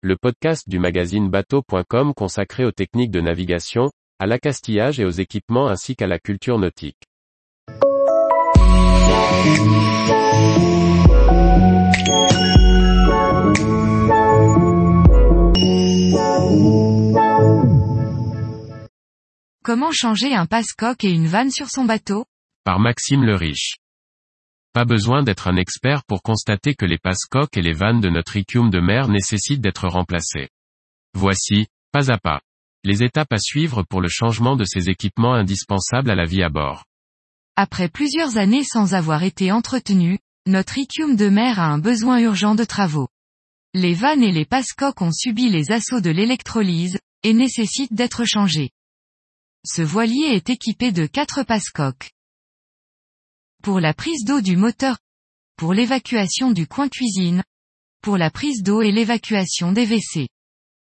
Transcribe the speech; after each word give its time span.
le 0.00 0.16
podcast 0.16 0.68
du 0.68 0.78
magazine 0.78 1.28
bateau.com 1.28 2.14
consacré 2.14 2.64
aux 2.64 2.70
techniques 2.70 3.10
de 3.10 3.20
navigation, 3.20 3.90
à 4.20 4.26
l'accastillage 4.26 5.00
et 5.00 5.04
aux 5.04 5.10
équipements 5.10 5.66
ainsi 5.66 5.96
qu'à 5.96 6.06
la 6.06 6.20
culture 6.20 6.56
nautique. 6.56 7.02
Comment 19.64 19.90
changer 19.90 20.32
un 20.32 20.46
passe-coque 20.46 21.02
et 21.02 21.10
une 21.10 21.26
vanne 21.26 21.50
sur 21.50 21.68
son 21.68 21.84
bateau? 21.84 22.24
Par 22.62 22.78
Maxime 22.78 23.24
le 23.24 23.34
Riche. 23.34 23.78
Pas 24.72 24.84
besoin 24.84 25.22
d'être 25.22 25.48
un 25.48 25.56
expert 25.56 26.04
pour 26.04 26.22
constater 26.22 26.74
que 26.74 26.86
les 26.86 26.98
passe-coques 26.98 27.56
et 27.56 27.62
les 27.62 27.72
vannes 27.72 28.00
de 28.00 28.10
notre 28.10 28.36
icum 28.36 28.70
de 28.70 28.80
mer 28.80 29.08
nécessitent 29.08 29.60
d'être 29.60 29.88
remplacés. 29.88 30.48
Voici, 31.14 31.66
pas 31.92 32.12
à 32.12 32.18
pas, 32.18 32.40
les 32.84 33.02
étapes 33.02 33.32
à 33.32 33.38
suivre 33.38 33.82
pour 33.82 34.00
le 34.00 34.08
changement 34.08 34.56
de 34.56 34.64
ces 34.64 34.88
équipements 34.88 35.34
indispensables 35.34 36.10
à 36.10 36.14
la 36.14 36.24
vie 36.24 36.42
à 36.42 36.48
bord. 36.48 36.84
Après 37.56 37.88
plusieurs 37.88 38.36
années 38.36 38.64
sans 38.64 38.94
avoir 38.94 39.24
été 39.24 39.50
entretenu, 39.50 40.18
notre 40.46 40.78
icum 40.78 41.16
de 41.16 41.28
mer 41.28 41.58
a 41.58 41.66
un 41.66 41.78
besoin 41.78 42.20
urgent 42.20 42.54
de 42.54 42.64
travaux. 42.64 43.08
Les 43.74 43.94
vannes 43.94 44.22
et 44.22 44.32
les 44.32 44.44
passe-coques 44.44 45.02
ont 45.02 45.12
subi 45.12 45.50
les 45.50 45.72
assauts 45.72 46.00
de 46.00 46.10
l'électrolyse, 46.10 46.98
et 47.22 47.32
nécessitent 47.32 47.92
d'être 47.92 48.24
changés. 48.24 48.70
Ce 49.66 49.82
voilier 49.82 50.30
est 50.32 50.50
équipé 50.50 50.92
de 50.92 51.06
quatre 51.06 51.42
passe-coques. 51.42 52.12
Pour 53.62 53.80
la 53.80 53.92
prise 53.92 54.24
d'eau 54.24 54.40
du 54.40 54.56
moteur, 54.56 54.98
pour 55.56 55.74
l'évacuation 55.74 56.52
du 56.52 56.66
coin 56.66 56.88
cuisine, 56.88 57.42
pour 58.02 58.16
la 58.16 58.30
prise 58.30 58.62
d'eau 58.62 58.82
et 58.82 58.92
l'évacuation 58.92 59.72
des 59.72 59.86
WC. 59.86 60.28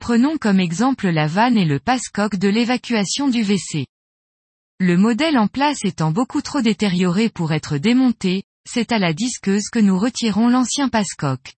Prenons 0.00 0.36
comme 0.38 0.60
exemple 0.60 1.08
la 1.08 1.26
vanne 1.26 1.56
et 1.56 1.64
le 1.64 1.80
passe-coque 1.80 2.36
de 2.36 2.48
l'évacuation 2.48 3.28
du 3.28 3.42
WC. 3.42 3.86
Le 4.78 4.96
modèle 4.96 5.38
en 5.38 5.48
place 5.48 5.84
étant 5.84 6.12
beaucoup 6.12 6.42
trop 6.42 6.60
détérioré 6.60 7.30
pour 7.30 7.52
être 7.52 7.78
démonté, 7.78 8.44
c'est 8.68 8.92
à 8.92 8.98
la 8.98 9.12
disqueuse 9.12 9.70
que 9.70 9.78
nous 9.78 9.98
retirons 9.98 10.48
l'ancien 10.48 10.88
passe-coque. 10.88 11.54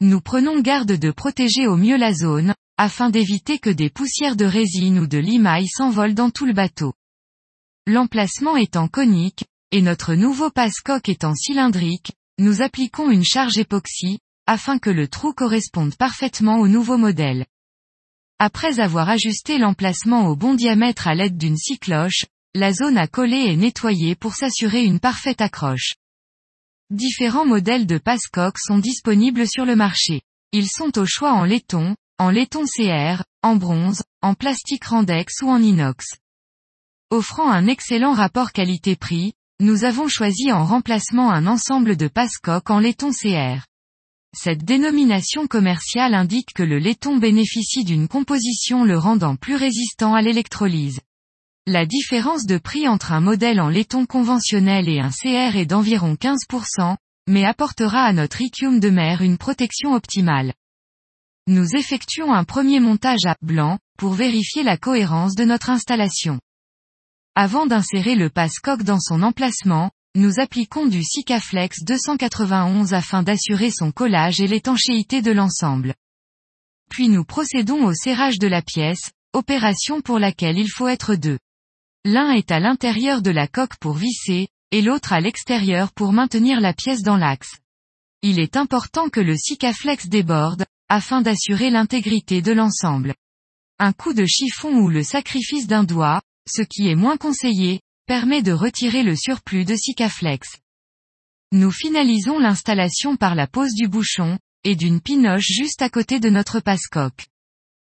Nous 0.00 0.20
prenons 0.20 0.60
garde 0.60 0.92
de 0.92 1.10
protéger 1.10 1.66
au 1.66 1.76
mieux 1.76 1.96
la 1.96 2.12
zone, 2.12 2.54
afin 2.76 3.08
d'éviter 3.08 3.58
que 3.58 3.70
des 3.70 3.88
poussières 3.88 4.36
de 4.36 4.44
résine 4.44 4.98
ou 4.98 5.06
de 5.06 5.18
limaille 5.18 5.68
s'envolent 5.68 6.14
dans 6.14 6.30
tout 6.30 6.46
le 6.46 6.52
bateau. 6.52 6.92
L'emplacement 7.86 8.56
étant 8.56 8.88
conique, 8.88 9.44
et 9.72 9.82
notre 9.82 10.14
nouveau 10.14 10.50
passe-coque 10.50 11.08
étant 11.08 11.34
cylindrique, 11.34 12.12
nous 12.38 12.62
appliquons 12.62 13.10
une 13.10 13.24
charge 13.24 13.58
époxy, 13.58 14.18
afin 14.46 14.78
que 14.78 14.90
le 14.90 15.06
trou 15.06 15.32
corresponde 15.32 15.94
parfaitement 15.94 16.58
au 16.58 16.66
nouveau 16.66 16.96
modèle. 16.96 17.46
Après 18.38 18.80
avoir 18.80 19.08
ajusté 19.08 19.58
l'emplacement 19.58 20.26
au 20.26 20.34
bon 20.34 20.54
diamètre 20.54 21.06
à 21.06 21.14
l'aide 21.14 21.36
d'une 21.36 21.56
scie 21.56 21.78
cloche, 21.78 22.24
la 22.54 22.72
zone 22.72 22.98
à 22.98 23.06
coller 23.06 23.46
est 23.46 23.56
nettoyée 23.56 24.16
pour 24.16 24.34
s'assurer 24.34 24.82
une 24.82 24.98
parfaite 24.98 25.40
accroche. 25.40 25.94
Différents 26.90 27.46
modèles 27.46 27.86
de 27.86 27.98
passe-coque 27.98 28.58
sont 28.58 28.78
disponibles 28.78 29.46
sur 29.46 29.64
le 29.64 29.76
marché. 29.76 30.22
Ils 30.52 30.68
sont 30.68 30.98
au 30.98 31.06
choix 31.06 31.32
en 31.32 31.44
laiton, 31.44 31.94
en 32.18 32.30
laiton 32.30 32.64
CR, 32.64 33.22
en 33.42 33.54
bronze, 33.54 34.02
en 34.20 34.34
plastique 34.34 34.86
Randex 34.86 35.42
ou 35.42 35.48
en 35.48 35.62
inox. 35.62 36.16
Offrant 37.10 37.48
un 37.48 37.68
excellent 37.68 38.14
rapport 38.14 38.50
qualité-prix, 38.50 39.34
nous 39.60 39.84
avons 39.84 40.08
choisi 40.08 40.50
en 40.52 40.64
remplacement 40.64 41.30
un 41.30 41.46
ensemble 41.46 41.98
de 41.98 42.08
passe-coques 42.08 42.70
en 42.70 42.78
laiton 42.78 43.10
CR. 43.10 43.66
Cette 44.34 44.64
dénomination 44.64 45.46
commerciale 45.46 46.14
indique 46.14 46.54
que 46.54 46.62
le 46.62 46.78
laiton 46.78 47.18
bénéficie 47.18 47.84
d'une 47.84 48.08
composition 48.08 48.84
le 48.84 48.96
rendant 48.96 49.36
plus 49.36 49.56
résistant 49.56 50.14
à 50.14 50.22
l'électrolyse. 50.22 51.00
La 51.66 51.84
différence 51.84 52.46
de 52.46 52.56
prix 52.56 52.88
entre 52.88 53.12
un 53.12 53.20
modèle 53.20 53.60
en 53.60 53.68
laiton 53.68 54.06
conventionnel 54.06 54.88
et 54.88 54.98
un 54.98 55.10
CR 55.10 55.56
est 55.56 55.66
d'environ 55.66 56.14
15%, 56.14 56.96
mais 57.28 57.44
apportera 57.44 58.04
à 58.04 58.14
notre 58.14 58.40
icum 58.40 58.80
de 58.80 58.88
mer 58.88 59.20
une 59.20 59.36
protection 59.36 59.92
optimale. 59.92 60.54
Nous 61.48 61.76
effectuons 61.76 62.32
un 62.32 62.44
premier 62.44 62.80
montage 62.80 63.26
à 63.26 63.36
blanc, 63.42 63.78
pour 63.98 64.14
vérifier 64.14 64.62
la 64.62 64.78
cohérence 64.78 65.34
de 65.34 65.44
notre 65.44 65.68
installation. 65.68 66.40
Avant 67.36 67.66
d'insérer 67.66 68.16
le 68.16 68.28
passe-coque 68.28 68.82
dans 68.82 68.98
son 68.98 69.22
emplacement, 69.22 69.90
nous 70.16 70.40
appliquons 70.40 70.86
du 70.86 71.04
Sikaflex 71.04 71.84
291 71.84 72.92
afin 72.92 73.22
d'assurer 73.22 73.70
son 73.70 73.92
collage 73.92 74.40
et 74.40 74.48
l'étanchéité 74.48 75.22
de 75.22 75.30
l'ensemble. 75.30 75.94
Puis 76.90 77.08
nous 77.08 77.24
procédons 77.24 77.84
au 77.84 77.94
serrage 77.94 78.40
de 78.40 78.48
la 78.48 78.62
pièce, 78.62 79.12
opération 79.32 80.00
pour 80.00 80.18
laquelle 80.18 80.58
il 80.58 80.68
faut 80.68 80.88
être 80.88 81.14
deux. 81.14 81.38
L'un 82.04 82.32
est 82.32 82.50
à 82.50 82.58
l'intérieur 82.58 83.22
de 83.22 83.30
la 83.30 83.46
coque 83.46 83.76
pour 83.76 83.94
visser, 83.94 84.48
et 84.72 84.82
l'autre 84.82 85.12
à 85.12 85.20
l'extérieur 85.20 85.92
pour 85.92 86.12
maintenir 86.12 86.60
la 86.60 86.72
pièce 86.72 87.02
dans 87.02 87.16
l'axe. 87.16 87.58
Il 88.22 88.40
est 88.40 88.56
important 88.56 89.08
que 89.08 89.20
le 89.20 89.36
Sikaflex 89.36 90.08
déborde, 90.08 90.66
afin 90.88 91.22
d'assurer 91.22 91.70
l'intégrité 91.70 92.42
de 92.42 92.52
l'ensemble. 92.52 93.14
Un 93.78 93.92
coup 93.92 94.14
de 94.14 94.26
chiffon 94.26 94.74
ou 94.74 94.88
le 94.88 95.04
sacrifice 95.04 95.68
d'un 95.68 95.84
doigt, 95.84 96.20
ce 96.48 96.62
qui 96.62 96.88
est 96.88 96.94
moins 96.94 97.16
conseillé, 97.16 97.80
permet 98.06 98.42
de 98.42 98.52
retirer 98.52 99.02
le 99.02 99.16
surplus 99.16 99.64
de 99.64 99.76
Sikaflex. 99.76 100.48
Nous 101.52 101.70
finalisons 101.70 102.38
l'installation 102.38 103.16
par 103.16 103.34
la 103.34 103.46
pose 103.46 103.74
du 103.74 103.88
bouchon, 103.88 104.38
et 104.64 104.76
d'une 104.76 105.00
pinoche 105.00 105.46
juste 105.46 105.82
à 105.82 105.88
côté 105.88 106.20
de 106.20 106.28
notre 106.28 106.60
passe-coque. 106.60 107.26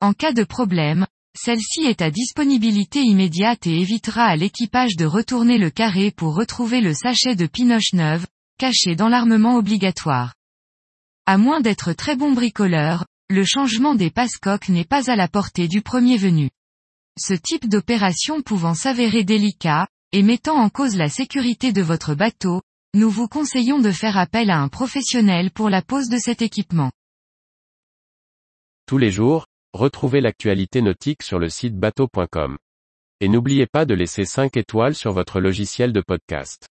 En 0.00 0.12
cas 0.12 0.32
de 0.32 0.44
problème, 0.44 1.06
celle-ci 1.36 1.82
est 1.82 2.02
à 2.02 2.10
disponibilité 2.10 3.02
immédiate 3.02 3.66
et 3.66 3.80
évitera 3.80 4.24
à 4.24 4.36
l'équipage 4.36 4.96
de 4.96 5.04
retourner 5.04 5.58
le 5.58 5.70
carré 5.70 6.10
pour 6.10 6.34
retrouver 6.34 6.80
le 6.80 6.94
sachet 6.94 7.34
de 7.36 7.46
pinoche 7.46 7.92
neuve, 7.92 8.26
caché 8.58 8.94
dans 8.96 9.08
l'armement 9.08 9.56
obligatoire. 9.56 10.34
À 11.26 11.38
moins 11.38 11.60
d'être 11.60 11.92
très 11.92 12.16
bon 12.16 12.32
bricoleur, 12.32 13.06
le 13.28 13.44
changement 13.44 13.94
des 13.94 14.10
passe-coques 14.10 14.68
n'est 14.68 14.84
pas 14.84 15.10
à 15.10 15.16
la 15.16 15.28
portée 15.28 15.68
du 15.68 15.82
premier 15.82 16.16
venu. 16.16 16.50
Ce 17.18 17.34
type 17.34 17.68
d'opération 17.68 18.42
pouvant 18.42 18.74
s'avérer 18.74 19.24
délicat, 19.24 19.86
et 20.12 20.22
mettant 20.22 20.56
en 20.56 20.68
cause 20.70 20.96
la 20.96 21.08
sécurité 21.08 21.72
de 21.72 21.82
votre 21.82 22.14
bateau, 22.14 22.62
nous 22.94 23.10
vous 23.10 23.28
conseillons 23.28 23.78
de 23.78 23.92
faire 23.92 24.16
appel 24.16 24.50
à 24.50 24.60
un 24.60 24.68
professionnel 24.68 25.50
pour 25.50 25.70
la 25.70 25.82
pose 25.82 26.08
de 26.08 26.18
cet 26.18 26.42
équipement. 26.42 26.90
Tous 28.86 28.98
les 28.98 29.12
jours, 29.12 29.46
retrouvez 29.72 30.20
l'actualité 30.20 30.82
nautique 30.82 31.22
sur 31.22 31.38
le 31.38 31.48
site 31.48 31.76
bateau.com. 31.76 32.58
Et 33.20 33.28
n'oubliez 33.28 33.66
pas 33.66 33.84
de 33.84 33.94
laisser 33.94 34.24
5 34.24 34.56
étoiles 34.56 34.94
sur 34.94 35.12
votre 35.12 35.40
logiciel 35.40 35.92
de 35.92 36.00
podcast. 36.00 36.68